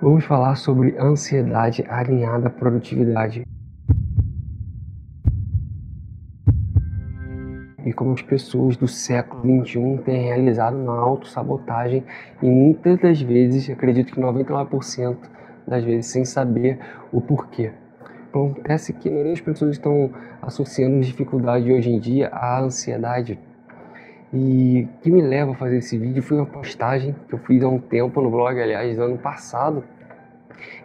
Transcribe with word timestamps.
Vamos 0.00 0.24
falar 0.24 0.54
sobre 0.54 0.96
ansiedade 0.96 1.84
alinhada 1.88 2.46
à 2.46 2.50
produtividade. 2.50 3.44
E 7.84 7.92
como 7.92 8.12
as 8.12 8.22
pessoas 8.22 8.76
do 8.76 8.86
século 8.86 9.66
XXI 9.66 9.98
têm 10.04 10.22
realizado 10.22 10.76
uma 10.76 10.96
autossabotagem 10.96 12.04
e 12.40 12.46
muitas 12.48 13.00
das 13.00 13.20
vezes, 13.20 13.68
acredito 13.68 14.12
que 14.12 14.20
99% 14.20 15.16
das 15.66 15.82
vezes, 15.82 16.06
sem 16.06 16.24
saber 16.24 16.78
o 17.10 17.20
porquê. 17.20 17.72
Acontece 18.28 18.92
que 18.92 19.08
a 19.08 19.10
maioria 19.10 19.32
das 19.32 19.40
pessoas 19.40 19.72
estão 19.72 20.12
associando 20.40 21.00
dificuldade 21.00 21.72
hoje 21.72 21.90
em 21.90 21.98
dia 21.98 22.28
à 22.28 22.60
ansiedade. 22.60 23.36
E 24.32 24.86
o 24.98 25.02
que 25.02 25.10
me 25.10 25.22
leva 25.22 25.52
a 25.52 25.54
fazer 25.54 25.78
esse 25.78 25.96
vídeo 25.96 26.22
foi 26.22 26.36
uma 26.36 26.46
postagem 26.46 27.14
que 27.28 27.34
eu 27.34 27.38
fiz 27.38 27.62
há 27.62 27.68
um 27.68 27.78
tempo 27.78 28.20
no 28.20 28.30
blog, 28.30 28.60
aliás, 28.60 28.96
do 28.96 29.02
ano 29.02 29.16
passado. 29.16 29.82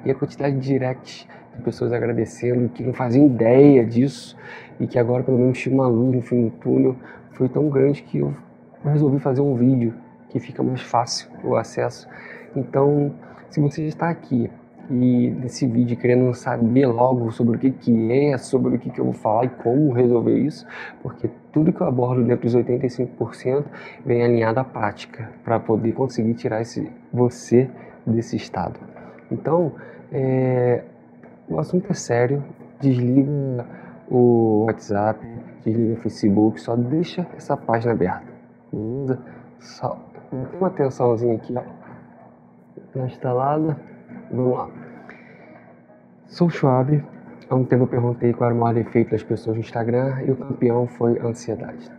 E 0.06 0.12
a 0.12 0.16
quantidade 0.16 0.56
de 0.56 0.62
directs 0.62 1.28
de 1.56 1.62
pessoas 1.62 1.92
agradecendo, 1.92 2.70
que 2.70 2.84
não 2.84 2.94
faziam 2.94 3.26
ideia 3.26 3.86
disso 3.86 4.38
e 4.80 4.88
que 4.88 4.98
agora 4.98 5.24
pelo 5.24 5.38
menos 5.38 5.58
tinha 5.60 5.76
uma 5.76 5.88
luz 5.88 6.16
no 6.16 6.22
fim 6.22 6.46
do 6.46 6.52
túnel, 6.52 6.96
foi 7.32 7.50
tão 7.50 7.70
grande 7.70 8.02
que 8.02 8.20
eu 8.20 8.34
resolvi 8.84 9.20
fazer 9.20 9.42
um 9.42 9.56
vídeo 9.56 9.94
que 10.30 10.40
fica 10.40 10.64
mais 10.64 10.82
fácil 10.82 11.30
o 11.44 11.56
acesso. 11.56 12.08
Então, 12.56 13.14
se 13.50 13.60
você 13.60 13.84
está 13.84 14.10
aqui 14.10 14.50
e 14.90 15.30
nesse 15.30 15.66
vídeo 15.66 15.98
querendo 15.98 16.34
saber 16.34 16.86
logo 16.88 17.32
sobre 17.32 17.58
o 17.58 17.60
que, 17.60 17.72
que 17.72 18.12
é, 18.12 18.38
sobre 18.38 18.76
o 18.76 18.80
que, 18.80 18.90
que 18.90 19.00
eu 19.00 19.06
vou 19.06 19.14
falar 19.14 19.46
e 19.46 19.50
como 19.50 19.92
resolver 19.92 20.38
isso, 20.38 20.66
porque 21.02 21.30
tudo 21.52 21.72
que 21.72 21.82
eu 21.82 21.88
abordo 21.88 22.24
dentro 22.24 22.44
dos 22.44 22.56
85% 22.56 23.66
vem 24.06 24.24
alinhado 24.24 24.60
à 24.60 24.64
prática 24.64 25.30
para 25.44 25.60
poder 25.60 25.94
conseguir 25.94 26.34
tirar 26.34 26.62
esse 26.62 26.92
você 27.12 27.70
desse 28.06 28.36
estado. 28.36 28.80
Então, 29.32 29.74
é, 30.12 30.84
o 31.48 31.60
assunto 31.60 31.90
é 31.90 31.94
sério, 31.94 32.44
desliga 32.80 33.66
o 34.10 34.66
WhatsApp, 34.66 35.26
desliga 35.64 35.94
o 35.94 35.98
Facebook, 35.98 36.60
só 36.60 36.76
deixa 36.76 37.26
essa 37.36 37.56
página 37.56 37.94
aberta. 37.94 38.34
Só 39.60 39.98
tem 40.30 40.60
uma 40.60 40.68
atençãozinha 40.68 41.36
aqui, 41.36 41.54
ó, 41.56 41.64
na 42.96 43.06
instalada. 43.06 43.93
Vamos 44.32 44.58
lá. 44.58 44.70
Sou 46.28 46.50
Schwab. 46.50 47.04
Há 47.50 47.56
um 47.56 47.64
tempo 47.64 47.84
eu 47.84 47.88
perguntei 47.88 48.34
qual 48.34 48.50
era 48.50 48.58
o 48.58 48.60
maior 48.60 48.74
defeito 48.74 49.12
das 49.12 49.22
pessoas 49.22 49.58
no 49.58 49.62
Instagram 49.62 50.24
e 50.26 50.32
o 50.32 50.36
campeão 50.36 50.88
foi 50.88 51.20
a 51.20 51.26
ansiedade. 51.26 51.92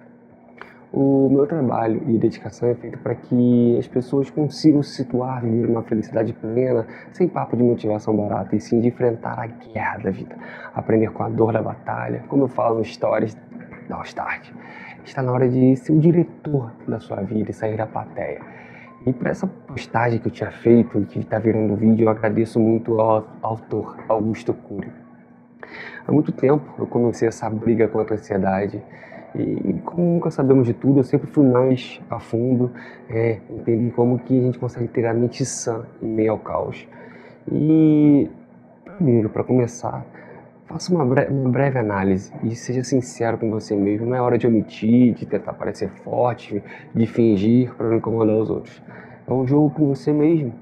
O 0.97 1.29
meu 1.29 1.45
trabalho 1.45 2.01
e 2.07 2.17
dedicação 2.19 2.69
é 2.69 2.75
feito 2.77 2.99
para 2.99 3.17
que 3.17 3.77
as 3.77 3.89
pessoas 3.89 4.31
consigam 4.31 4.81
se 4.81 4.95
situar, 4.97 5.43
viver 5.43 5.69
uma 5.69 5.83
felicidade 5.83 6.33
plena, 6.33 6.87
sem 7.13 7.27
papo 7.27 7.57
de 7.57 7.65
motivação 7.65 8.17
barata, 8.17 8.55
e 8.55 8.61
sim 8.61 8.81
de 8.81 8.89
enfrentar 8.89 9.39
a 9.39 9.47
guerra 9.49 9.99
da 9.99 10.11
vida, 10.11 10.37
aprender 10.73 11.11
com 11.11 11.25
a 11.25 11.29
dor 11.29 11.53
da 11.53 11.61
batalha, 11.61 12.23
como 12.29 12.45
eu 12.45 12.49
falo 12.49 12.79
nos 12.79 12.95
stories 12.95 13.37
da 13.89 14.01
Start. 14.03 14.53
Está 15.05 15.21
na 15.21 15.33
hora 15.33 15.49
de 15.49 15.75
ser 15.75 15.93
o 15.93 15.99
diretor 15.99 16.73
da 16.87 17.01
sua 17.01 17.23
vida 17.23 17.51
e 17.51 17.55
sair 17.55 17.77
da 17.77 17.89
plateia. 17.89 18.41
E 19.07 19.13
por 19.13 19.27
essa 19.27 19.47
postagem 19.47 20.19
que 20.19 20.29
eu 20.29 20.33
tinha 20.33 20.51
feito 20.51 20.99
e 20.99 21.05
que 21.05 21.19
está 21.19 21.39
virando 21.39 21.77
vídeo, 21.77 22.05
eu 22.05 22.09
agradeço 22.09 22.59
muito 22.59 22.99
ao 23.01 23.27
autor 23.43 23.97
Augusto 24.09 24.55
Cury. 24.55 24.91
Há 26.07 26.13
muito 26.13 26.33
tempo 26.33 26.65
eu 26.79 26.87
comecei 26.87 27.29
essa 27.29 27.49
briga 27.51 27.87
contra 27.89 28.15
a 28.15 28.19
ansiedade 28.19 28.83
e 29.35 29.75
como 29.85 30.15
nunca 30.15 30.31
sabemos 30.31 30.67
de 30.67 30.73
tudo, 30.73 31.01
eu 31.01 31.05
sempre 31.05 31.27
fui 31.27 31.45
mais 31.45 32.01
a 32.09 32.21
fundo, 32.21 32.71
é, 33.11 33.41
entendi 33.51 33.91
como 33.91 34.19
que 34.19 34.39
a 34.39 34.43
gente 34.43 34.59
consegue 34.59 34.87
ter 34.87 35.05
a 35.07 35.13
mente 35.13 35.45
sã 35.45 35.85
em 36.01 36.07
meio 36.07 36.33
ao 36.33 36.39
caos. 36.39 36.87
E 37.51 38.31
primeiro, 38.85 39.29
para 39.29 39.43
começar, 39.43 40.07
faça 40.67 40.93
uma, 40.93 41.05
bre 41.05 41.27
uma, 41.29 41.51
breve 41.51 41.79
análise 41.79 42.33
e 42.43 42.55
seja 42.55 42.83
sincero 42.83 43.39
com 43.39 43.51
você 43.51 43.75
mesmo. 43.75 44.07
Não 44.07 44.17
é 44.17 44.21
hora 44.21 44.39
de 44.39 44.47
omitir, 44.47 45.15
de 45.15 45.27
tentar 45.27 45.53
parecer 45.55 45.89
forte, 46.03 46.63
de 46.95 47.07
fingir 47.07 47.75
para 47.75 47.89
não 47.89 47.97
incomodar 47.97 48.37
os 48.37 48.51
outros. 48.51 48.83
É 49.27 49.33
um 49.33 49.47
jogo 49.47 49.71
com 49.71 49.89
você 49.89 50.13
mesmo, 50.13 50.53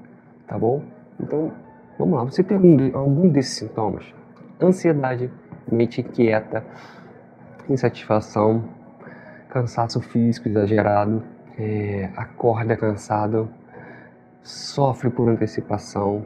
tá 0.47 0.57
bom? 0.57 0.81
Então, 1.19 1.51
vamos 1.97 2.15
lá. 2.15 2.23
Você 2.23 2.43
tem 2.43 2.57
algum, 2.57 2.97
algum 2.97 3.29
desses 3.29 3.55
sintomas? 3.55 4.05
Ansiedade, 4.61 5.29
mente 5.71 6.01
inquieta, 6.01 6.63
insatisfação, 7.69 8.63
cansaço 9.49 10.01
físico 10.01 10.47
exagerado, 10.47 11.23
é, 11.57 12.09
acorda 12.15 12.75
cansado, 12.75 13.49
sofre 14.41 15.09
por 15.09 15.29
antecipação, 15.29 16.25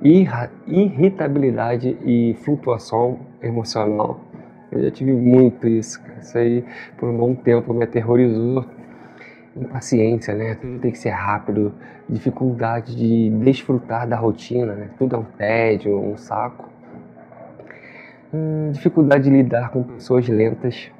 irritabilidade 0.00 1.96
e 2.04 2.36
flutuação 2.44 3.18
emocional. 3.42 4.20
Eu 4.70 4.82
já 4.82 4.90
tive 4.90 5.12
muito 5.12 5.66
isso, 5.66 6.00
isso 6.20 6.36
aí 6.36 6.64
por 6.98 7.08
um 7.08 7.16
bom 7.16 7.34
tempo 7.34 7.72
me 7.72 7.84
aterrorizou. 7.84 8.64
Impaciência, 9.56 10.34
né? 10.34 10.54
Tudo 10.54 10.78
tem 10.78 10.92
que 10.92 10.98
ser 10.98 11.10
rápido, 11.10 11.74
dificuldade 12.08 12.94
de 12.94 13.30
desfrutar 13.42 14.06
da 14.06 14.16
rotina, 14.16 14.72
né? 14.74 14.90
Tudo 14.96 15.16
é 15.16 15.18
um 15.18 15.24
tédio, 15.24 15.98
um 15.98 16.16
saco. 16.16 16.68
Hum, 18.32 18.70
dificuldade 18.70 19.24
de 19.24 19.30
lidar 19.30 19.70
com 19.70 19.82
pessoas 19.82 20.28
lentas, 20.28 20.92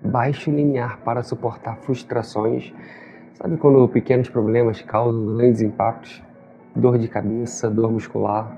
baixo 0.00 0.50
linear 0.50 1.00
para 1.04 1.22
suportar 1.22 1.76
frustrações. 1.78 2.72
Sabe 3.34 3.58
quando 3.58 3.86
pequenos 3.88 4.30
problemas 4.30 4.80
causam 4.80 5.36
grandes 5.36 5.60
impactos? 5.60 6.22
Dor 6.76 6.98
de 6.98 7.08
cabeça, 7.08 7.70
dor 7.70 7.90
muscular. 7.90 8.56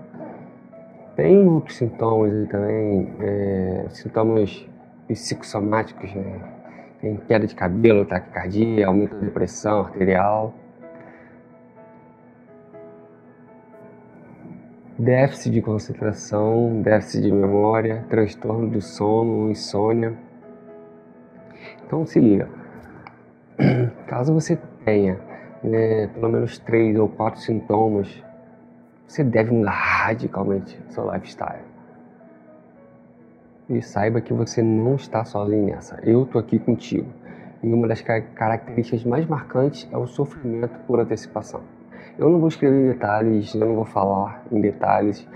Tem 1.17 1.47
outros 1.49 1.77
sintomas 1.77 2.49
também, 2.49 3.13
é, 3.21 3.87
sintomas 3.91 4.69
psicossomáticos, 5.07 6.15
né? 6.15 6.41
Tem 7.01 7.17
queda 7.17 7.47
de 7.47 7.55
cabelo, 7.55 8.05
taquicardia, 8.05 8.87
aumento 8.87 9.15
da 9.17 9.31
pressão 9.31 9.81
arterial. 9.81 10.53
Déficit 14.99 15.53
de 15.53 15.63
concentração, 15.63 16.83
déficit 16.83 17.23
de 17.23 17.33
memória, 17.33 18.05
transtorno 18.09 18.69
do 18.69 18.81
sono, 18.81 19.49
insônia. 19.49 20.19
Então 21.87 22.05
se 22.05 22.19
liga. 22.19 22.49
Caso 24.09 24.35
você 24.35 24.59
tenha 24.85 25.28
né, 25.63 26.07
pelo 26.09 26.29
menos 26.29 26.59
três 26.59 26.99
ou 26.99 27.09
quatro 27.09 27.41
sintomas, 27.41 28.23
você 29.07 29.25
deve 29.25 29.51
mudar 29.53 29.71
radicalmente 29.71 30.79
seu 30.91 31.11
lifestyle. 31.11 31.65
E 33.69 33.83
saiba 33.83 34.21
que 34.21 34.33
você 34.33 34.63
não 34.63 34.95
está 34.95 35.25
sozinho 35.25 35.67
nessa. 35.67 35.99
Eu 36.03 36.23
estou 36.23 36.41
aqui 36.41 36.59
contigo. 36.59 37.09
E 37.63 37.73
uma 37.73 37.89
das 37.89 38.01
características 38.01 39.05
mais 39.05 39.27
marcantes 39.27 39.89
é 39.93 39.97
o 39.97 40.07
sofrimento 40.07 40.79
por 40.87 41.01
antecipação. 41.01 41.61
Eu 42.19 42.31
não 42.31 42.39
vou 42.39 42.49
escrever 42.49 42.93
detalhes, 42.93 43.55
eu 43.55 43.61
não 43.61 43.75
vou 43.75 43.85
falar 43.85 44.43
em 44.51 44.61
detalhes. 44.61 45.27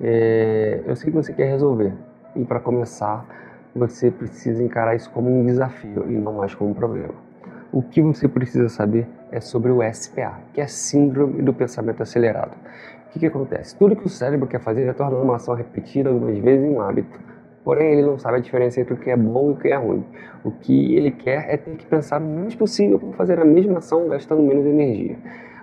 É, 0.00 0.82
eu 0.86 0.94
sei 0.94 1.10
que 1.10 1.16
você 1.16 1.32
quer 1.32 1.48
resolver. 1.48 1.92
E 2.36 2.44
para 2.44 2.60
começar, 2.60 3.26
você 3.74 4.10
precisa 4.10 4.62
encarar 4.62 4.94
isso 4.94 5.10
como 5.10 5.30
um 5.30 5.44
desafio 5.44 6.10
e 6.10 6.16
não 6.16 6.34
mais 6.34 6.54
como 6.54 6.70
um 6.70 6.74
problema. 6.74 7.14
O 7.72 7.82
que 7.82 8.02
você 8.02 8.28
precisa 8.28 8.68
saber 8.68 9.06
é 9.32 9.40
sobre 9.40 9.70
o 9.70 9.80
SPA, 9.92 10.40
que 10.52 10.60
é 10.60 10.66
Síndrome 10.66 11.42
do 11.42 11.52
Pensamento 11.52 12.02
Acelerado. 12.02 12.56
O 13.06 13.12
que, 13.12 13.18
que 13.18 13.26
acontece? 13.26 13.76
Tudo 13.76 13.96
que 13.96 14.06
o 14.06 14.08
cérebro 14.08 14.46
quer 14.46 14.60
fazer 14.60 14.86
é 14.86 14.92
tornar 14.92 15.18
uma 15.18 15.36
ação 15.36 15.54
repetida 15.54 16.10
algumas 16.10 16.38
vezes 16.38 16.64
em 16.64 16.70
um 16.70 16.80
hábito. 16.80 17.18
Porém, 17.64 17.92
ele 17.92 18.02
não 18.02 18.18
sabe 18.18 18.38
a 18.38 18.40
diferença 18.40 18.80
entre 18.80 18.94
o 18.94 18.96
que 18.96 19.10
é 19.10 19.16
bom 19.16 19.50
e 19.50 19.52
o 19.52 19.56
que 19.56 19.68
é 19.68 19.76
ruim. 19.76 20.04
O 20.44 20.50
que 20.50 20.94
ele 20.94 21.10
quer 21.10 21.46
é 21.48 21.56
ter 21.56 21.76
que 21.76 21.86
pensar 21.86 22.20
o 22.20 22.24
menos 22.24 22.54
possível 22.54 22.98
para 22.98 23.12
fazer 23.12 23.38
a 23.38 23.44
mesma 23.44 23.78
ação 23.78 24.08
gastando 24.08 24.42
menos 24.42 24.64
energia. 24.64 25.18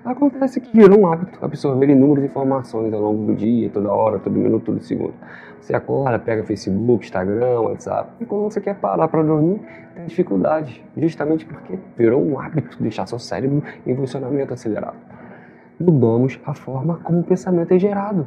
Acontece 0.08 0.62
que 0.62 0.72
virou 0.74 1.02
um 1.02 1.08
hábito 1.12 1.38
absorver 1.44 1.90
inúmeras 1.90 2.24
informações 2.24 2.94
ao 2.94 3.02
longo 3.02 3.26
do 3.26 3.36
dia, 3.36 3.70
toda 3.70 3.92
hora, 3.92 4.18
todo 4.18 4.40
minuto, 4.40 4.68
todo 4.68 4.80
segundo. 4.80 5.14
Você 5.60 5.76
acorda, 5.76 6.18
pega 6.18 6.46
Facebook, 6.46 7.04
Instagram, 7.04 7.60
WhatsApp, 7.60 8.12
e 8.22 8.26
quando 8.26 8.44
você 8.44 8.62
quer 8.62 8.76
parar 8.76 9.10
para 9.10 9.22
dormir, 9.22 9.60
tem 9.94 10.06
dificuldade, 10.06 10.82
justamente 10.96 11.46
porque 11.46 11.78
virou 11.98 12.26
um 12.26 12.40
hábito 12.40 12.82
deixar 12.82 13.06
seu 13.06 13.20
cérebro 13.20 13.62
em 13.86 13.94
funcionamento 13.98 14.54
acelerado. 14.54 14.96
Mudamos 15.78 16.40
a 16.46 16.54
forma 16.54 17.02
como 17.04 17.20
o 17.20 17.24
pensamento 17.24 17.74
é 17.74 17.78
gerado. 17.78 18.26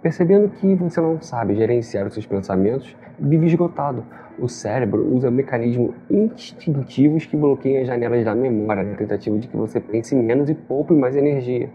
Percebendo 0.00 0.48
que 0.48 0.74
você 0.76 1.00
não 1.00 1.20
sabe 1.20 1.56
gerenciar 1.56 2.06
os 2.06 2.14
seus 2.14 2.24
pensamentos, 2.24 2.96
vive 3.18 3.46
esgotado. 3.46 4.04
O 4.38 4.48
cérebro 4.48 5.04
usa 5.12 5.28
mecanismos 5.28 5.92
instintivos 6.08 7.26
que 7.26 7.36
bloqueiam 7.36 7.82
as 7.82 7.88
janelas 7.88 8.24
da 8.24 8.32
memória, 8.32 8.84
na 8.84 8.94
tentativa 8.94 9.36
de 9.36 9.48
que 9.48 9.56
você 9.56 9.80
pense 9.80 10.14
menos 10.14 10.48
e 10.48 10.54
poupe 10.54 10.94
mais 10.94 11.16
energia. 11.16 11.68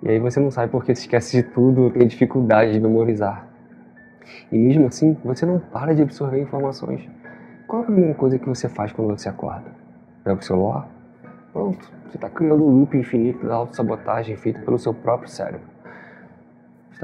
E 0.00 0.10
aí 0.10 0.20
você 0.20 0.38
não 0.38 0.50
sabe 0.52 0.70
porque 0.70 0.94
se 0.94 1.02
esquece 1.02 1.42
de 1.42 1.42
tudo, 1.42 1.90
tem 1.90 2.06
dificuldade 2.06 2.72
de 2.72 2.80
memorizar. 2.80 3.48
E 4.52 4.56
mesmo 4.56 4.86
assim, 4.86 5.16
você 5.24 5.44
não 5.44 5.58
para 5.58 5.92
de 5.92 6.02
absorver 6.02 6.40
informações. 6.40 7.08
Qual 7.66 7.82
a 7.82 7.84
primeira 7.86 8.14
coisa 8.14 8.38
que 8.38 8.48
você 8.48 8.68
faz 8.68 8.92
quando 8.92 9.18
você 9.18 9.28
acorda? 9.28 9.72
Pega 10.22 10.38
o 10.38 10.42
celular? 10.42 10.88
Pronto, 11.52 11.90
você 12.08 12.16
está 12.16 12.28
criando 12.30 12.64
um 12.64 12.78
loop 12.78 12.96
infinito 12.96 13.44
da 13.44 13.56
autossabotagem 13.56 14.36
feito 14.36 14.60
pelo 14.60 14.78
seu 14.78 14.94
próprio 14.94 15.28
cérebro. 15.28 15.73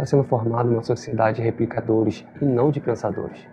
Está 0.01 0.17
sendo 0.17 0.25
formado 0.25 0.71
uma 0.71 0.83
sociedade 0.83 1.37
de 1.37 1.43
replicadores 1.43 2.27
e 2.41 2.45
não 2.47 2.71
de 2.71 2.81
pensadores. 2.81 3.47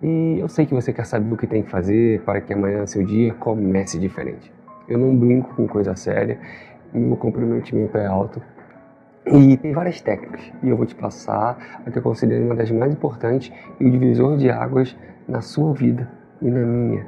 E 0.00 0.38
eu 0.38 0.48
sei 0.48 0.64
que 0.64 0.72
você 0.72 0.94
quer 0.94 1.04
saber 1.04 1.30
o 1.30 1.36
que 1.36 1.46
tem 1.46 1.62
que 1.62 1.70
fazer 1.70 2.22
para 2.22 2.40
que 2.40 2.54
amanhã 2.54 2.86
seu 2.86 3.04
dia 3.04 3.34
comece 3.34 3.98
diferente. 3.98 4.50
Eu 4.88 4.96
não 4.96 5.14
brinco 5.14 5.54
com 5.54 5.68
coisa 5.68 5.94
séria, 5.94 6.40
meu 6.90 7.18
comprometimento 7.18 7.98
é 7.98 8.06
alto. 8.06 8.40
E 9.26 9.58
tem 9.58 9.74
várias 9.74 10.00
técnicas, 10.00 10.40
e 10.62 10.70
eu 10.70 10.76
vou 10.78 10.86
te 10.86 10.94
passar 10.94 11.82
a 11.84 11.90
que 11.90 11.98
eu 11.98 12.02
considero 12.02 12.46
uma 12.46 12.54
das 12.54 12.70
mais 12.70 12.90
importantes 12.90 13.52
e 13.78 13.84
o 13.84 13.90
divisor 13.90 14.38
de 14.38 14.48
águas 14.48 14.96
na 15.28 15.42
sua 15.42 15.74
vida 15.74 16.08
e 16.40 16.50
na 16.50 16.60
minha. 16.60 17.06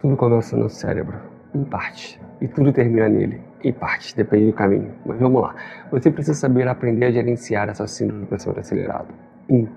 Tudo 0.00 0.16
começa 0.16 0.56
no 0.56 0.68
cérebro, 0.68 1.16
em 1.54 1.62
parte, 1.62 2.20
e 2.40 2.46
tudo 2.46 2.72
termina 2.72 3.08
nele, 3.08 3.40
em 3.64 3.72
parte, 3.72 4.14
depende 4.14 4.46
do 4.46 4.52
caminho. 4.52 4.92
Mas 5.04 5.18
vamos 5.18 5.40
lá. 5.40 5.54
Você 5.90 6.10
precisa 6.10 6.34
saber 6.34 6.68
aprender 6.68 7.06
a 7.06 7.10
gerenciar 7.10 7.68
essa 7.68 7.86
síndrome 7.86 8.22
do 8.22 8.26
pensamento 8.26 8.60
acelerado. 8.60 9.08
1. 9.48 9.56
Um, 9.56 9.68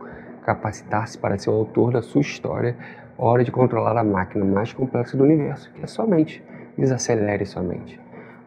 capacitar-se 0.44 1.18
para 1.18 1.38
ser 1.38 1.50
o 1.50 1.54
autor 1.54 1.92
da 1.92 2.02
sua 2.02 2.22
história, 2.22 2.76
hora 3.18 3.44
de 3.44 3.52
controlar 3.52 3.98
a 3.98 4.04
máquina 4.04 4.44
mais 4.44 4.74
complexa 4.74 5.16
do 5.16 5.24
universo, 5.24 5.72
que 5.74 5.84
é 5.84 5.88
sua 5.88 6.06
mente. 6.06 6.44
Desacelere 6.78 7.46
sua 7.46 7.62
mente. 7.62 8.00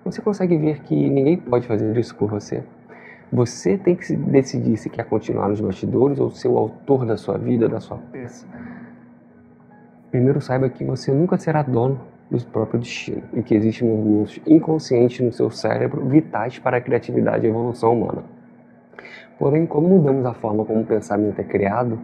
Você 0.05 0.21
consegue 0.21 0.57
ver 0.57 0.81
que 0.81 1.09
ninguém 1.09 1.37
pode 1.37 1.67
fazer 1.67 1.97
isso 1.97 2.15
por 2.17 2.29
você. 2.29 2.63
Você 3.33 3.79
tem 3.79 3.97
que 3.97 4.15
decidir 4.15 4.77
se 4.77 4.91
quer 4.91 5.05
continuar 5.05 5.49
nos 5.49 5.61
bastidores 5.61 6.19
ou 6.19 6.31
ser 6.31 6.49
o 6.49 6.59
autor 6.59 7.07
da 7.07 7.17
sua 7.17 7.39
vida, 7.39 7.69
da 7.69 7.81
sua 7.81 7.97
peça. 7.97 8.47
Primeiro 10.11 10.41
saiba 10.41 10.69
que 10.69 10.85
você 10.85 11.13
nunca 11.13 11.39
será 11.39 11.63
dono 11.63 12.12
do 12.39 12.47
próprio 12.47 12.81
destino 12.81 13.23
e 13.35 13.43
que 13.43 13.55
existem 13.55 13.87
movimentos 13.87 14.41
inconscientes 14.47 15.21
no 15.21 15.33
seu 15.33 15.51
cérebro 15.51 16.07
vitais 16.09 16.59
para 16.59 16.79
a 16.79 16.81
criatividade 16.81 17.47
e 17.47 17.51
evolução 17.51 17.93
humana. 17.93 18.25
Porém, 19.39 19.67
como 19.67 19.89
mudamos 19.89 20.25
a 20.25 20.33
forma 20.33 20.65
como 20.65 20.81
o 20.81 20.87
pensamento 20.87 21.39
é 21.41 21.45
criado, 21.45 21.99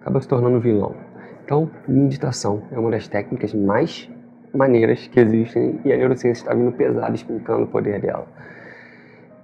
acaba 0.00 0.20
se 0.20 0.26
tornando 0.26 0.58
vilão. 0.58 0.94
Então, 1.44 1.70
meditação 1.86 2.62
é 2.72 2.78
uma 2.78 2.90
das 2.90 3.06
técnicas 3.06 3.54
mais 3.54 4.10
maneiras 4.52 5.06
que 5.06 5.20
existem 5.20 5.80
e 5.84 5.92
a 5.92 5.96
neurociência 5.96 6.42
está 6.42 6.54
vindo 6.54 6.72
pesada 6.72 7.14
explicando 7.14 7.64
o 7.64 7.66
poder 7.68 8.00
dela. 8.00 8.26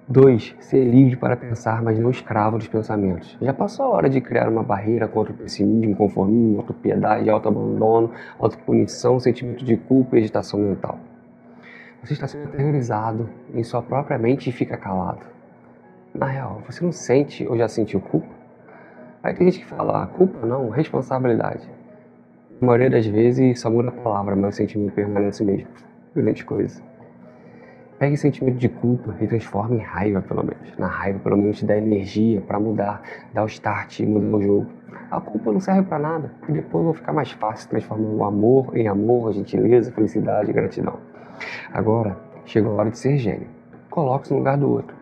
2. 0.08 0.54
Ser 0.60 0.84
livre 0.84 1.16
para 1.16 1.36
pensar, 1.36 1.82
mas 1.82 1.98
não 1.98 2.10
escravo 2.10 2.58
dos 2.58 2.68
pensamentos. 2.68 3.36
Já 3.40 3.52
passou 3.52 3.86
a 3.86 3.88
hora 3.88 4.08
de 4.08 4.20
criar 4.20 4.48
uma 4.48 4.62
barreira 4.62 5.08
contra 5.08 5.32
o 5.32 5.36
pessimismo, 5.36 5.96
conformismo, 5.96 6.58
autopiedade, 6.58 7.28
autoabandono, 7.28 8.12
autopunição, 8.38 9.18
sentimento 9.18 9.64
de 9.64 9.76
culpa 9.76 10.16
e 10.16 10.20
agitação 10.20 10.60
mental. 10.60 11.00
Você 12.04 12.12
está 12.12 12.28
sendo 12.28 12.44
aterrorizado 12.44 13.28
em 13.52 13.64
sua 13.64 13.82
própria 13.82 14.16
mente 14.16 14.48
e 14.48 14.52
fica 14.52 14.76
calado. 14.76 15.26
Na 16.14 16.26
real, 16.26 16.62
você 16.64 16.84
não 16.84 16.92
sente 16.92 17.44
ou 17.44 17.56
já 17.56 17.66
sentiu 17.66 18.00
culpa? 18.00 18.28
Aí 19.24 19.34
tem 19.34 19.50
gente 19.50 19.64
que 19.64 19.66
fala, 19.66 20.04
ah, 20.04 20.06
culpa 20.06 20.46
não, 20.46 20.70
responsabilidade. 20.70 21.68
A 22.62 22.64
maioria 22.64 22.88
das 22.88 23.04
vezes 23.04 23.58
só 23.58 23.68
muda 23.68 23.88
a 23.88 23.92
palavra, 23.92 24.36
mas 24.36 24.54
o 24.54 24.56
sentimento 24.56 24.94
permanece 24.94 25.42
o 25.42 25.46
mesmo. 25.46 25.66
Grande 26.14 26.44
coisa. 26.44 26.80
Pegue 27.98 28.12
esse 28.12 28.22
sentimento 28.22 28.58
de 28.58 28.68
culpa 28.68 29.14
e 29.20 29.26
transforme 29.26 29.76
em 29.76 29.80
raiva, 29.80 30.20
pelo 30.20 30.44
menos. 30.44 30.76
Na 30.76 30.86
raiva, 30.86 31.18
pelo 31.18 31.36
menos, 31.36 31.58
te 31.58 31.64
dá 31.64 31.76
energia 31.78 32.42
para 32.42 32.60
mudar, 32.60 33.00
dar 33.32 33.42
o 33.42 33.46
start 33.46 34.00
e 34.00 34.06
mudar 34.06 34.36
o 34.36 34.42
jogo. 34.42 34.66
A 35.10 35.18
culpa 35.18 35.50
não 35.50 35.60
serve 35.60 35.82
para 35.88 35.98
nada. 35.98 36.30
E 36.46 36.52
depois 36.52 36.84
vai 36.84 36.94
ficar 36.94 37.12
mais 37.14 37.30
fácil 37.32 37.70
transformar 37.70 38.08
o 38.08 38.24
amor 38.24 38.76
em 38.76 38.86
amor, 38.86 39.32
gentileza, 39.32 39.90
felicidade 39.92 40.50
e 40.50 40.52
gratidão. 40.52 40.98
Agora, 41.72 42.18
chegou 42.44 42.72
a 42.72 42.74
hora 42.74 42.90
de 42.90 42.98
ser 42.98 43.16
gênio. 43.16 43.48
Coloque-se 43.88 44.32
no 44.32 44.40
lugar 44.40 44.58
do 44.58 44.70
outro. 44.70 44.94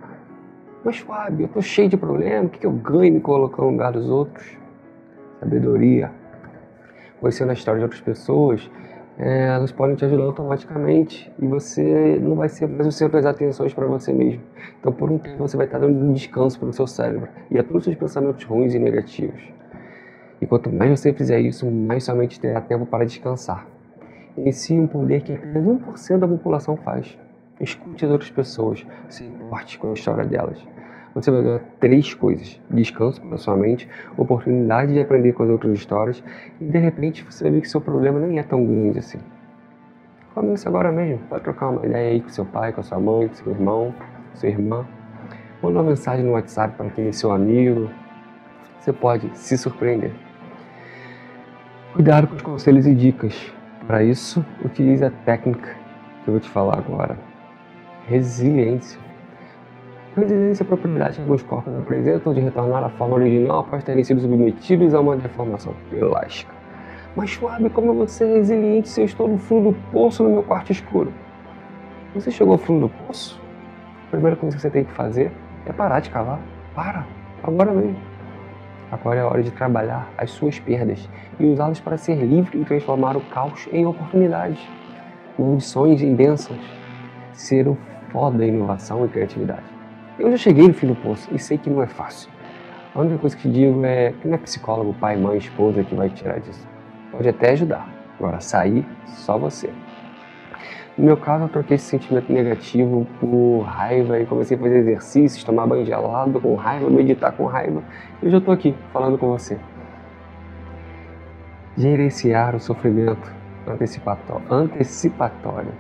Mas, 0.85 0.99
Fábio, 0.99 1.44
eu 1.44 1.49
tô 1.49 1.61
cheio 1.61 1.88
de 1.88 1.97
problemas. 1.97 2.47
O 2.47 2.50
que 2.50 2.64
eu 2.64 2.70
ganho 2.70 3.14
me 3.14 3.20
colocando 3.20 3.67
no 3.67 3.73
lugar 3.73 3.90
dos 3.93 4.08
outros? 4.08 4.56
Sabedoria, 5.40 6.12
conhecendo 7.20 7.50
a 7.50 7.55
história 7.55 7.79
de 7.79 7.85
outras 7.85 8.02
pessoas, 8.02 8.70
é, 9.19 9.46
elas 9.46 9.70
podem 9.70 9.94
te 9.94 10.05
ajudar 10.05 10.25
automaticamente 10.25 11.32
e 11.40 11.46
você 11.46 12.19
não 12.20 12.34
vai 12.34 12.49
ser 12.49 12.69
mais 12.69 12.87
o 12.87 12.93
centro 12.93 13.12
das 13.14 13.26
atenções 13.26 13.72
para 13.72 13.87
você 13.87 14.12
mesmo. 14.12 14.43
Então, 14.81 14.93
por 14.93 15.11
um 15.11 15.19
tempo, 15.19 15.38
você 15.38 15.56
vai 15.56 15.66
estar 15.66 15.78
dando 15.78 15.96
um 15.96 16.12
descanso 16.12 16.58
para 16.58 16.69
o 16.69 16.72
seu 16.72 16.87
cérebro 16.87 17.28
e 17.50 17.58
a 17.58 17.62
todos 17.62 17.78
os 17.78 17.84
seus 17.84 17.96
pensamentos 17.96 18.44
ruins 18.44 18.75
e 18.75 18.78
negativos. 18.78 19.40
E 20.40 20.46
quanto 20.46 20.70
mais 20.70 20.99
você 20.99 21.12
fizer 21.12 21.40
isso, 21.40 21.70
mais 21.70 22.05
somente 22.05 22.40
terá 22.40 22.61
tempo 22.61 22.84
para 22.87 23.05
descansar. 23.05 23.66
Inicie 24.37 24.78
um 24.78 24.87
poder 24.87 25.22
que 25.22 25.32
apenas 25.32 25.64
1% 25.64 26.19
da 26.19 26.26
população 26.26 26.76
faz. 26.76 27.16
Escute 27.61 28.05
as 28.05 28.11
outras 28.11 28.31
pessoas, 28.31 28.84
se 29.08 29.25
importe 29.25 29.78
com 29.78 29.90
a 29.90 29.93
história 29.94 30.25
delas 30.25 30.58
você 31.14 31.31
vai 31.31 31.43
ganhar 31.43 31.61
três 31.78 32.12
coisas: 32.12 32.61
descanso 32.70 33.20
para 33.22 33.38
sua 33.38 33.56
mente, 33.56 33.88
oportunidade 34.16 34.93
de 34.93 35.00
aprender 35.00 35.32
com 35.32 35.44
as 35.44 35.49
outras 35.49 35.72
histórias 35.72 36.22
e 36.61 36.64
de 36.64 36.78
repente 36.78 37.25
você 37.25 37.44
vai 37.44 37.52
ver 37.52 37.61
que 37.61 37.69
seu 37.69 37.81
problema 37.81 38.19
nem 38.19 38.38
é 38.38 38.43
tão 38.43 38.64
grande 38.64 38.99
assim. 38.99 39.19
Comece 40.34 40.66
agora 40.66 40.90
mesmo, 40.90 41.20
pode 41.28 41.44
trocar 41.44 41.69
uma 41.69 41.87
ideia 41.87 42.11
aí 42.11 42.20
com 42.20 42.28
seu 42.28 42.44
pai, 42.44 42.72
com 42.72 42.82
sua 42.82 42.99
mãe, 42.99 43.28
com 43.28 43.34
seu 43.34 43.52
irmão, 43.52 43.94
com 44.32 44.37
sua 44.37 44.49
irmã. 44.49 44.84
Manda 45.62 45.78
uma 45.78 45.90
mensagem 45.90 46.25
no 46.25 46.32
WhatsApp 46.32 46.76
para 46.76 46.87
aquele 46.87 47.12
seu 47.12 47.31
amigo. 47.31 47.88
Você 48.81 48.93
pode 48.93 49.31
se 49.38 49.56
surpreender. 49.56 50.12
Cuidado 51.94 52.26
com 52.26 52.34
os 52.34 52.43
conselhos 52.43 52.87
e 52.87 52.94
dicas. 52.94 53.55
Para 53.87 54.02
isso, 54.02 54.44
utilize 54.64 55.05
a 55.05 55.11
técnica 55.11 55.76
que 56.25 56.28
eu 56.28 56.32
vou 56.32 56.40
te 56.40 56.50
falar 56.50 56.78
agora. 56.78 57.16
Resiliência. 58.08 59.03
Resiliência 60.16 60.62
é 60.62 60.64
a 60.64 60.69
propriedade 60.69 61.16
que 61.16 61.22
alguns 61.22 61.43
corpos 61.43 61.75
apresentam 61.76 62.32
de 62.32 62.40
retornar 62.40 62.84
à 62.84 62.88
forma 62.88 63.16
original 63.16 63.61
após 63.61 63.82
terem 63.82 64.05
sido 64.05 64.20
submetidos 64.20 64.94
a 64.94 65.00
uma 65.00 65.16
deformação 65.16 65.75
elástica. 65.90 66.55
Mas 67.16 67.31
Schwab, 67.31 67.69
como 67.70 67.93
você 67.94 68.25
é 68.25 68.34
resiliente 68.34 68.88
se 68.88 69.00
eu 69.00 69.06
estou 69.06 69.26
no 69.26 69.38
fundo 69.38 69.72
do 69.72 69.76
poço 69.90 70.22
no 70.22 70.31
meu 70.31 70.43
quarto 70.44 70.70
escuro? 70.70 71.12
Você 72.14 72.31
chegou 72.31 72.52
ao 72.52 72.58
fundo 72.58 72.87
do 72.87 72.88
poço? 72.88 73.43
A 74.06 74.11
primeira 74.12 74.37
coisa 74.37 74.55
que 74.55 74.62
você 74.62 74.70
tem 74.70 74.84
que 74.84 74.93
fazer 74.93 75.32
é 75.66 75.72
parar 75.72 75.99
de 75.99 76.11
cavar. 76.11 76.38
Para, 76.76 77.05
agora 77.43 77.72
mesmo. 77.72 77.96
Agora 78.93 79.19
é 79.19 79.22
a 79.22 79.26
hora 79.26 79.43
de 79.43 79.50
trabalhar 79.50 80.08
as 80.16 80.31
suas 80.31 80.61
perdas 80.61 81.08
e 81.40 81.44
usá-las 81.44 81.81
para 81.81 81.96
ser 81.96 82.14
livre 82.14 82.61
e 82.61 82.64
transformar 82.64 83.16
o 83.16 83.20
caos 83.20 83.69
em 83.72 83.84
oportunidades, 83.84 84.64
em 85.37 86.14
bênçãos, 86.14 86.61
ser 87.32 87.66
o 87.66 87.76
foda 88.12 88.38
da 88.38 88.46
inovação 88.46 89.05
e 89.05 89.08
criatividade. 89.08 89.74
Eu 90.16 90.31
já 90.31 90.37
cheguei 90.37 90.68
no 90.68 90.75
fim 90.75 90.87
do 90.87 90.94
poço 90.94 91.28
e 91.35 91.38
sei 91.40 91.59
que 91.59 91.68
não 91.68 91.83
é 91.83 91.88
fácil. 91.88 92.30
A 92.94 93.00
única 93.00 93.18
coisa 93.18 93.37
que 93.37 93.42
te 93.42 93.50
digo 93.50 93.85
é 93.85 94.12
que 94.12 94.28
não 94.28 94.37
é 94.37 94.38
psicólogo, 94.38 94.94
pai, 94.94 95.16
mãe, 95.16 95.38
esposa 95.38 95.83
que 95.83 95.92
vai 95.92 96.09
tirar 96.09 96.38
disso. 96.38 96.64
Pode 97.11 97.28
até 97.28 97.50
ajudar. 97.50 97.88
Agora, 98.16 98.38
sair, 98.38 98.87
só 99.06 99.37
você. 99.37 99.71
No 100.97 101.06
meu 101.06 101.16
caso, 101.16 101.44
eu 101.44 101.49
troquei 101.49 101.75
esse 101.75 101.87
sentimento 101.87 102.33
negativo 102.33 103.04
por 103.18 103.62
raiva 103.62 104.21
e 104.21 104.26
comecei 104.26 104.56
a 104.56 104.61
fazer 104.61 104.78
exercícios, 104.78 105.42
tomar 105.42 105.66
banho 105.66 105.85
gelado 105.85 106.40
com 106.40 106.54
raiva, 106.54 106.88
meditar 106.88 107.33
com 107.33 107.47
raiva. 107.47 107.83
E 108.23 108.26
hoje 108.26 108.37
eu 108.37 108.38
estou 108.38 108.54
aqui 108.54 108.73
falando 108.92 109.18
com 109.18 109.26
você. 109.26 109.59
Gerenciar 111.76 112.54
o 112.54 112.61
sofrimento 112.61 113.35
antecipatório. 113.66 114.47
antecipatório. 114.49 115.73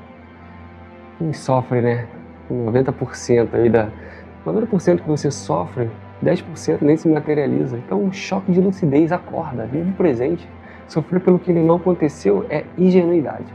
Quem 1.18 1.32
sofre, 1.32 1.80
né? 1.80 2.08
90% 2.50 3.54
aí 3.54 3.70
da, 3.70 3.88
90% 4.44 5.00
que 5.00 5.08
você 5.08 5.30
sofre, 5.30 5.90
10% 6.22 6.82
nem 6.82 6.96
se 6.96 7.08
materializa. 7.08 7.78
Então, 7.78 8.02
um 8.02 8.12
choque 8.12 8.52
de 8.52 8.60
lucidez, 8.60 9.12
acorda, 9.12 9.66
vive 9.66 9.92
presente. 9.92 10.48
Sofrer 10.86 11.20
pelo 11.20 11.38
que 11.38 11.52
não 11.52 11.76
aconteceu 11.76 12.44
é 12.50 12.64
ingenuidade. 12.76 13.46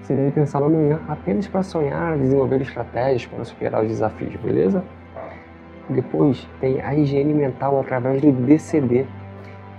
Você 0.00 0.14
deve 0.14 0.30
pensar 0.30 0.60
no 0.60 0.66
amanhã 0.66 1.00
apenas 1.08 1.48
para 1.48 1.64
sonhar, 1.64 2.16
desenvolver 2.16 2.60
estratégias 2.60 3.26
para 3.26 3.44
superar 3.44 3.82
os 3.82 3.88
desafios, 3.88 4.36
beleza? 4.36 4.84
Depois 5.88 6.48
tem 6.60 6.80
a 6.80 6.94
higiene 6.94 7.34
mental 7.34 7.80
através 7.80 8.22
do 8.22 8.30
DCD, 8.30 9.04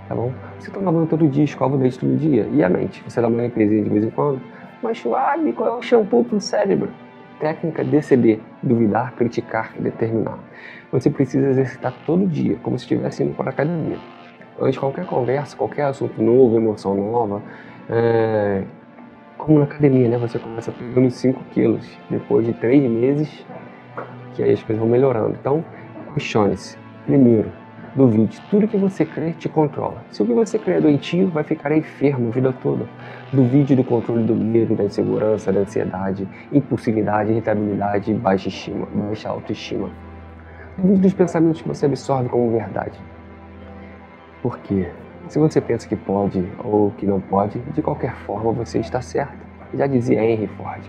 tá 0.06 0.14
bom? 0.14 0.30
Você 0.58 0.70
toma 0.70 0.92
banho 0.92 1.06
todo 1.06 1.26
dia, 1.28 1.44
escova 1.44 1.76
o 1.76 1.78
dente 1.78 1.98
todo 1.98 2.14
dia. 2.16 2.46
E 2.52 2.62
a 2.62 2.68
mente? 2.68 3.02
Você 3.08 3.20
dá 3.20 3.28
uma 3.28 3.42
limpezinha 3.42 3.82
de 3.82 3.88
vez 3.88 4.04
em 4.04 4.10
quando? 4.10 4.40
Mas 4.82 4.98
suave, 4.98 5.52
qual 5.54 5.68
é 5.68 5.78
o 5.78 5.82
shampoo 5.82 6.24
para 6.24 6.36
o 6.36 6.40
cérebro? 6.40 6.90
Técnica 7.38 7.84
DCD, 7.84 8.40
duvidar, 8.62 9.12
criticar 9.14 9.72
e 9.78 9.82
determinar. 9.82 10.38
Você 10.90 11.10
precisa 11.10 11.48
exercitar 11.48 11.92
todo 12.06 12.26
dia, 12.26 12.56
como 12.62 12.78
se 12.78 12.84
estivesse 12.84 13.22
indo 13.22 13.34
para 13.34 13.46
a 13.46 13.50
academia. 13.50 13.98
Antes 14.60 14.72
de 14.72 14.80
qualquer 14.80 15.06
conversa, 15.06 15.56
qualquer 15.56 15.84
assunto 15.84 16.20
novo, 16.20 16.56
emoção 16.56 16.94
nova, 16.94 17.42
é... 17.88 18.62
como 19.36 19.58
na 19.58 19.64
academia, 19.64 20.08
né? 20.08 20.18
Você 20.18 20.38
começa 20.38 20.72
pegando 20.72 21.10
5 21.10 21.44
quilos, 21.52 21.86
depois 22.10 22.44
de 22.44 22.52
3 22.54 22.90
meses, 22.90 23.46
que 24.34 24.42
aí 24.42 24.52
as 24.52 24.62
coisas 24.62 24.80
vão 24.80 24.88
melhorando. 24.88 25.36
Então, 25.40 25.64
questione-se. 26.14 26.76
Primeiro, 27.06 27.50
Duvide, 27.94 28.40
tudo 28.50 28.68
que 28.68 28.76
você 28.76 29.04
crê 29.04 29.32
te 29.32 29.48
controla. 29.48 30.04
Se 30.10 30.22
o 30.22 30.26
que 30.26 30.32
você 30.32 30.58
crê 30.58 30.74
é 30.74 30.80
doentio, 30.80 31.28
vai 31.28 31.42
ficar 31.42 31.76
enfermo 31.76 32.28
a 32.28 32.30
vida 32.30 32.52
toda. 32.52 32.86
Duvide 33.32 33.74
do 33.74 33.82
controle 33.82 34.24
do 34.24 34.34
medo, 34.34 34.74
da 34.74 34.84
insegurança, 34.84 35.52
da 35.52 35.60
ansiedade, 35.60 36.28
impulsividade, 36.52 37.30
irritabilidade 37.30 38.10
e 38.10 38.14
baixa, 38.14 38.48
estima, 38.48 38.86
baixa 38.94 39.28
autoestima. 39.28 39.90
Duvide 40.76 41.00
dos 41.00 41.14
pensamentos 41.14 41.62
que 41.62 41.68
você 41.68 41.86
absorve 41.86 42.28
como 42.28 42.50
verdade. 42.50 42.98
Por 44.42 44.58
quê? 44.58 44.88
Se 45.28 45.38
você 45.38 45.60
pensa 45.60 45.88
que 45.88 45.96
pode 45.96 46.46
ou 46.62 46.90
que 46.92 47.04
não 47.04 47.20
pode, 47.20 47.58
de 47.58 47.82
qualquer 47.82 48.14
forma 48.14 48.52
você 48.52 48.78
está 48.78 49.00
certo. 49.00 49.36
Já 49.74 49.86
dizia 49.86 50.22
Henry 50.22 50.46
Ford. 50.46 50.82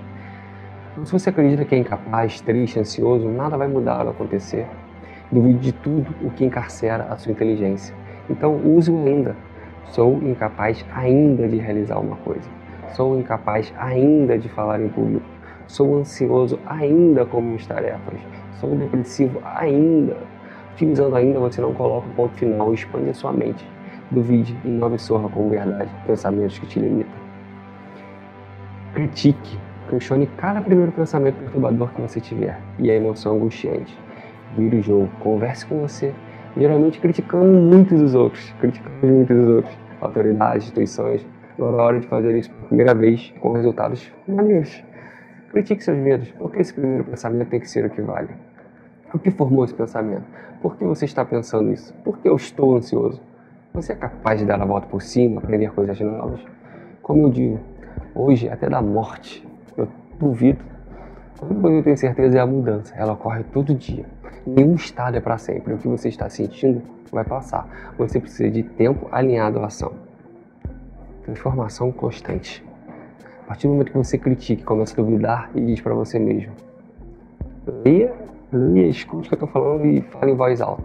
Se 1.04 1.12
você 1.12 1.30
acredita 1.30 1.66
que 1.66 1.76
é 1.76 1.78
incapaz, 1.78 2.42
triste, 2.42 2.80
ansioso, 2.80 3.28
nada 3.30 3.58
vai 3.58 3.68
mudar 3.68 4.06
ou 4.06 4.12
acontecer. 4.12 4.68
Duvide 5.32 5.60
de 5.60 5.72
tudo 5.72 6.08
o 6.24 6.32
que 6.32 6.44
encarcera 6.44 7.04
a 7.04 7.18
sua 7.18 7.32
inteligência. 7.32 7.94
Então 8.28 8.56
use-o 8.56 8.98
ainda. 9.06 9.36
Sou 9.86 10.16
incapaz 10.24 10.84
ainda 10.92 11.48
de 11.48 11.58
realizar 11.58 12.00
uma 12.00 12.16
coisa. 12.18 12.50
Sou 12.94 13.20
incapaz 13.20 13.72
ainda 13.78 14.40
de 14.40 14.50
falar 14.50 14.82
em 14.82 14.90
público. 14.90 15.26
Sou 15.68 16.00
ansioso 16.00 16.60
ainda 16.66 17.28
com 17.28 17.42
minhas 17.42 17.68
tarefas. 17.68 18.20
Sou 18.54 18.76
depressivo 18.76 19.40
ainda. 19.46 20.18
Utilizando 20.74 21.16
ainda, 21.16 21.40
você 21.40 21.62
não 21.62 21.76
coloca 21.76 22.08
o 22.08 22.14
ponto 22.14 22.34
final 22.36 22.74
expande 22.74 23.12
a 23.12 23.14
sua 23.14 23.32
mente. 23.32 23.64
Duvide 24.10 24.58
e 24.66 24.68
não 24.68 24.88
absorva 24.88 25.30
como 25.30 25.50
verdade 25.50 25.92
pensamentos 26.08 26.58
que 26.58 26.66
te 26.66 26.80
limitam. 26.80 27.14
Critique, 28.96 29.60
questione 29.92 30.26
cada 30.38 30.60
primeiro 30.60 30.92
pensamento 30.92 31.36
perturbador 31.36 31.90
que 31.94 32.02
você 32.02 32.20
tiver 32.20 32.60
e 32.80 32.90
a 32.90 32.96
emoção 32.96 33.36
angustiante 33.36 33.96
vira 34.58 34.78
o 34.78 34.82
jogo, 34.82 35.10
converse 35.20 35.66
com 35.66 35.80
você. 35.80 36.14
Geralmente 36.58 37.00
criticando 37.00 37.46
muitos 37.46 38.00
dos 38.00 38.16
outros, 38.16 38.52
criticando 38.60 39.06
muitos 39.06 39.36
dos 39.36 39.48
outros, 39.48 39.78
autoridades, 40.02 40.64
instituições. 40.64 41.26
Agora 41.58 41.78
é 41.78 41.82
hora 41.82 42.00
de 42.00 42.08
fazer 42.08 42.38
isso 42.38 42.50
pela 42.52 42.68
primeira 42.68 42.94
vez 42.94 43.34
com 43.40 43.52
resultados 43.52 44.12
maneiros. 44.28 44.84
Critique 45.52 45.84
seus 45.84 45.98
medos, 45.98 46.32
porque 46.32 46.62
esse 46.62 46.74
primeiro 46.74 47.04
pensamento 47.04 47.50
tem 47.50 47.60
que 47.60 47.70
ser 47.70 47.86
o 47.86 47.90
que 47.90 48.02
vale. 48.02 48.30
O 49.14 49.20
que 49.20 49.32
formou 49.32 49.66
esse 49.66 49.74
pensamento? 49.74 50.24
Por 50.62 50.78
que 50.78 50.86
você 50.86 51.06
está 51.06 51.26
pensando 51.26 51.72
isso? 51.72 51.94
Por 52.04 52.18
que 52.20 52.30
eu 52.30 52.36
estou 52.36 52.76
ansioso? 52.76 53.22
Você 53.74 53.94
é 53.94 53.96
capaz 53.96 54.40
de 54.40 54.46
dar 54.46 54.62
a 54.62 54.66
volta 54.66 54.88
por 54.88 55.02
cima, 55.02 55.42
aprender 55.42 55.72
coisas 55.72 56.00
novas? 56.00 56.42
Como 57.02 57.28
eu 57.28 57.30
digo, 57.30 57.60
hoje, 58.14 58.50
até 58.50 58.70
da 58.70 58.82
morte, 58.82 59.48
eu 59.76 59.88
duvido. 60.20 60.64
A 61.42 61.46
única 61.46 61.62
coisa 61.62 61.76
que 61.76 61.80
eu 61.80 61.84
tenho 61.84 61.98
certeza 61.98 62.38
é 62.38 62.42
a 62.42 62.46
mudança. 62.46 62.94
Ela 62.96 63.14
ocorre 63.14 63.44
todo 63.44 63.74
dia. 63.74 64.06
Nenhum 64.46 64.76
estado 64.76 65.18
é 65.18 65.20
para 65.20 65.38
sempre. 65.38 65.74
O 65.74 65.78
que 65.78 65.88
você 65.88 66.10
está 66.10 66.30
sentindo 66.30 66.82
vai 67.12 67.24
passar. 67.24 67.94
Você 67.98 68.20
precisa 68.20 68.50
de 68.50 68.64
tempo 68.64 69.08
alinhado 69.12 69.60
à 69.60 69.66
ação. 69.66 69.94
Transformação 71.24 71.92
constante. 71.92 72.66
A 73.44 73.48
partir 73.48 73.68
do 73.68 73.74
momento 73.74 73.92
que 73.92 73.98
você 73.98 74.18
critica, 74.18 74.64
começa 74.64 74.94
a 74.94 75.04
duvidar 75.04 75.50
e 75.56 75.62
diz 75.62 75.82
para 75.82 75.94
você 75.94 76.20
mesmo: 76.20 76.54
leia, 77.84 78.14
leia, 78.52 78.88
escute 78.88 79.28
o 79.28 79.30
que 79.30 79.34
eu 79.34 79.46
estou 79.46 79.50
falando 79.50 79.86
e 79.86 80.02
fale 80.02 80.32
em 80.32 80.36
voz 80.36 80.62
alta. 80.62 80.84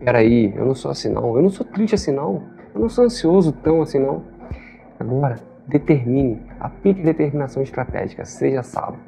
Peraí, 0.00 0.54
eu 0.54 0.66
não 0.66 0.74
sou 0.74 0.90
assim 0.90 1.08
não. 1.08 1.36
Eu 1.36 1.42
não 1.42 1.50
sou 1.50 1.66
triste 1.66 1.94
assim 1.94 2.12
não. 2.12 2.42
Eu 2.74 2.80
não 2.80 2.88
sou 2.88 3.04
ansioso 3.04 3.52
tão 3.52 3.82
assim 3.82 3.98
não. 3.98 4.22
Agora, 4.98 5.36
determine, 5.66 6.40
aplique 6.60 7.02
determinação 7.02 7.62
estratégica, 7.62 8.24
seja 8.24 8.62
sábio. 8.62 9.00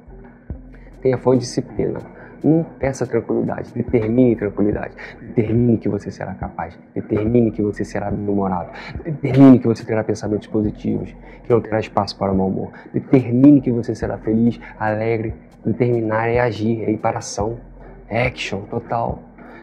Tenha 1.01 1.19
fonte 1.19 1.41
de 1.41 1.45
disciplina 1.45 2.01
não 2.47 2.63
peça 2.63 3.07
tranquilidade, 3.07 3.73
determine 3.75 4.37
tranquilidade. 4.37 4.95
Determine 5.21 5.79
que 5.79 5.89
você 5.89 6.11
será 6.11 6.35
capaz. 6.35 6.79
Determine 6.95 7.51
que 7.51 7.61
você 7.61 7.85
será 7.85 8.11
bem-humorado. 8.11 8.71
Determine 9.05 9.59
que 9.59 9.67
você 9.67 9.85
terá 9.85 10.05
pensamentos 10.05 10.47
positivos, 10.47 11.15
que 11.43 11.53
não 11.53 11.61
terá 11.61 11.81
espaço 11.81 12.17
para 12.17 12.33
o 12.33 12.37
mau 12.37 12.49
humor. 12.49 12.71
Determine 12.93 13.61
que 13.61 13.71
você 13.71 13.95
será 13.95 14.17
feliz, 14.19 14.61
alegre. 14.79 15.35
Determinar 15.65 16.29
é 16.29 16.41
agir, 16.41 16.85
é 16.85 16.91
ir 16.91 16.99
para 16.99 17.19
ação. 17.19 17.59
Action, 18.09 18.61
total. 18.71 19.19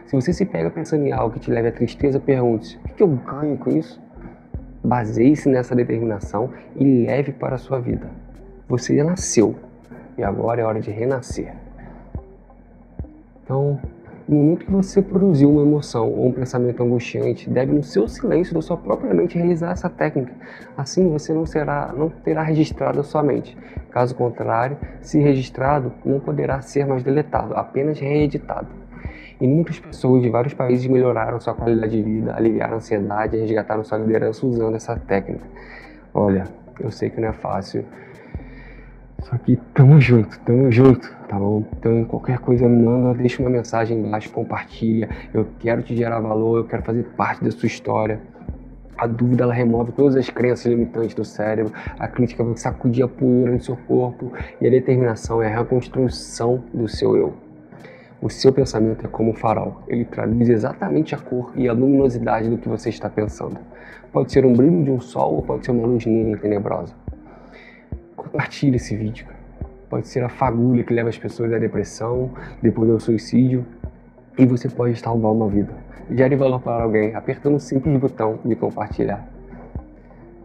Se 0.06 0.14
você 0.14 0.32
se 0.32 0.44
pega 0.44 0.70
pensando 0.70 1.06
em 1.06 1.12
algo 1.12 1.34
que 1.34 1.40
te 1.40 1.50
leve 1.50 1.68
à 1.68 1.72
tristeza, 1.72 2.20
pergunte-se: 2.20 2.76
o 2.76 2.88
que 2.94 3.02
eu 3.02 3.08
ganho 3.08 3.56
com 3.56 3.70
isso? 3.70 4.02
Baseie-se 4.84 5.48
nessa 5.48 5.74
determinação 5.74 6.50
e 6.76 7.06
leve 7.06 7.32
para 7.32 7.54
a 7.54 7.58
sua 7.58 7.80
vida. 7.80 8.06
Você 8.68 9.02
nasceu 9.02 9.54
e 10.18 10.22
agora 10.22 10.60
é 10.60 10.64
hora 10.64 10.80
de 10.80 10.90
renascer. 10.90 11.63
Então, 13.44 13.78
no 14.26 14.36
momento 14.36 14.64
que 14.64 14.72
você 14.72 15.02
produziu 15.02 15.50
uma 15.50 15.60
emoção 15.60 16.10
ou 16.10 16.28
um 16.28 16.32
pensamento 16.32 16.82
angustiante, 16.82 17.48
deve 17.48 17.72
no 17.72 17.82
seu 17.82 18.08
silêncio 18.08 18.54
da 18.54 18.62
sua 18.62 18.76
própria 18.76 19.12
mente 19.12 19.36
realizar 19.36 19.72
essa 19.72 19.90
técnica. 19.90 20.32
Assim 20.74 21.10
você 21.10 21.34
não 21.34 21.44
será, 21.44 21.92
não 21.94 22.08
terá 22.08 22.42
registrado 22.42 23.00
a 23.00 23.04
sua 23.04 23.22
mente. 23.22 23.54
Caso 23.90 24.14
contrário, 24.14 24.78
se 25.02 25.18
registrado, 25.18 25.92
não 26.02 26.18
poderá 26.18 26.62
ser 26.62 26.86
mais 26.86 27.02
deletado, 27.02 27.54
apenas 27.54 27.98
reeditado. 28.00 28.68
E 29.38 29.46
muitas 29.46 29.78
pessoas 29.78 30.22
de 30.22 30.30
vários 30.30 30.54
países 30.54 30.86
melhoraram 30.86 31.38
sua 31.38 31.52
qualidade 31.52 31.94
de 31.94 32.02
vida, 32.02 32.34
aliviaram 32.34 32.74
a 32.74 32.76
ansiedade 32.76 33.36
resgataram 33.36 33.84
sua 33.84 33.98
liderança 33.98 34.46
usando 34.46 34.74
essa 34.74 34.96
técnica. 34.96 35.44
Olha, 36.14 36.44
eu 36.80 36.90
sei 36.90 37.10
que 37.10 37.20
não 37.20 37.28
é 37.28 37.32
fácil, 37.32 37.84
só 39.24 39.38
que 39.38 39.56
tamo 39.72 39.98
junto, 40.00 40.38
tamo 40.40 40.70
junto, 40.70 41.10
tá 41.28 41.38
bom? 41.38 41.64
Então 41.78 42.04
qualquer 42.04 42.38
coisa 42.38 42.68
manda, 42.68 43.14
deixa 43.14 43.42
uma 43.42 43.50
mensagem 43.50 43.98
embaixo, 43.98 44.30
compartilha. 44.30 45.08
Eu 45.32 45.46
quero 45.58 45.82
te 45.82 45.96
gerar 45.96 46.20
valor, 46.20 46.58
eu 46.58 46.64
quero 46.64 46.82
fazer 46.82 47.04
parte 47.16 47.42
da 47.42 47.50
sua 47.50 47.66
história. 47.66 48.20
A 48.96 49.06
dúvida 49.06 49.44
ela 49.44 49.54
remove 49.54 49.92
todas 49.92 50.14
as 50.14 50.28
crenças 50.28 50.66
limitantes 50.66 51.14
do 51.14 51.24
cérebro, 51.24 51.72
a 51.98 52.06
crítica 52.06 52.44
vai 52.44 52.56
sacudir 52.56 53.04
a 53.04 53.08
poeira 53.08 53.50
no 53.50 53.60
seu 53.60 53.76
corpo 53.76 54.32
e 54.60 54.66
a 54.66 54.70
determinação 54.70 55.42
é 55.42 55.52
a 55.52 55.58
reconstrução 55.58 56.62
do 56.72 56.86
seu 56.86 57.16
eu. 57.16 57.34
O 58.22 58.30
seu 58.30 58.52
pensamento 58.52 59.04
é 59.04 59.08
como 59.08 59.30
um 59.30 59.34
farol, 59.34 59.82
ele 59.88 60.04
traduz 60.04 60.48
exatamente 60.48 61.14
a 61.14 61.18
cor 61.18 61.50
e 61.56 61.68
a 61.68 61.72
luminosidade 61.72 62.48
do 62.48 62.56
que 62.56 62.68
você 62.68 62.88
está 62.88 63.10
pensando. 63.10 63.58
Pode 64.12 64.32
ser 64.32 64.46
um 64.46 64.52
brilho 64.52 64.84
de 64.84 64.90
um 64.90 65.00
sol 65.00 65.34
ou 65.34 65.42
pode 65.42 65.64
ser 65.64 65.72
uma 65.72 65.86
luz 65.86 66.04
e 66.06 66.36
tenebrosa. 66.40 66.94
Compartilhe 68.24 68.76
esse 68.76 68.96
vídeo. 68.96 69.26
Pode 69.88 70.08
ser 70.08 70.24
a 70.24 70.28
fagulha 70.28 70.82
que 70.82 70.92
leva 70.92 71.08
as 71.08 71.18
pessoas 71.18 71.52
à 71.52 71.58
depressão, 71.58 72.30
depois 72.60 72.90
ao 72.90 72.98
suicídio, 72.98 73.64
e 74.36 74.44
você 74.44 74.68
pode 74.68 74.98
salvar 74.98 75.30
uma 75.30 75.48
vida. 75.48 75.72
Gere 76.10 76.34
valor 76.34 76.60
para 76.60 76.82
alguém 76.82 77.14
apertando 77.14 77.54
um 77.54 77.58
simples 77.58 77.96
botão 77.98 78.38
de 78.44 78.56
compartilhar. 78.56 79.28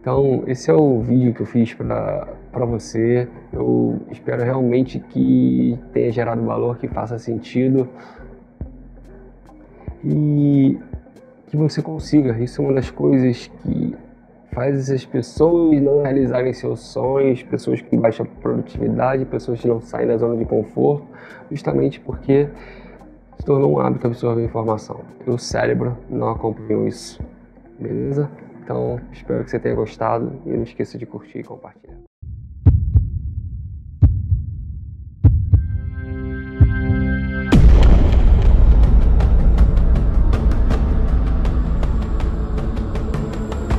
Então, 0.00 0.44
esse 0.46 0.70
é 0.70 0.74
o 0.74 1.00
vídeo 1.00 1.34
que 1.34 1.40
eu 1.42 1.46
fiz 1.46 1.74
para 1.74 2.64
você. 2.64 3.28
Eu 3.52 4.00
espero 4.10 4.42
realmente 4.42 4.98
que 4.98 5.78
tenha 5.92 6.10
gerado 6.10 6.42
valor, 6.42 6.78
que 6.78 6.88
faça 6.88 7.18
sentido 7.18 7.88
e 10.02 10.78
que 11.48 11.56
você 11.56 11.82
consiga. 11.82 12.38
Isso 12.38 12.62
é 12.62 12.64
uma 12.64 12.74
das 12.74 12.90
coisas 12.90 13.48
que 13.62 13.94
faz 14.52 14.78
essas 14.78 15.04
pessoas 15.04 15.80
não 15.80 16.02
realizarem 16.02 16.52
seus 16.52 16.80
sonhos, 16.80 17.42
pessoas 17.42 17.80
com 17.82 17.96
baixa 17.98 18.24
produtividade, 18.24 19.24
pessoas 19.24 19.60
que 19.60 19.68
não 19.68 19.80
saem 19.80 20.08
da 20.08 20.16
zona 20.16 20.36
de 20.36 20.44
conforto, 20.44 21.06
justamente 21.50 22.00
porque 22.00 22.48
se 23.38 23.44
tornou 23.44 23.72
um 23.72 23.80
hábito 23.80 24.06
absorver 24.06 24.44
informação. 24.44 25.00
E 25.26 25.30
o 25.30 25.38
cérebro 25.38 25.96
não 26.08 26.30
acompanhou 26.30 26.86
isso. 26.86 27.22
Beleza? 27.78 28.30
Então, 28.62 29.00
espero 29.12 29.42
que 29.44 29.50
você 29.50 29.58
tenha 29.58 29.74
gostado 29.74 30.32
e 30.44 30.50
não 30.50 30.62
esqueça 30.62 30.98
de 30.98 31.06
curtir 31.06 31.38
e 31.38 31.42
compartilhar. 31.42 32.09